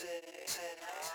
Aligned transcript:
tonight. 0.00 1.09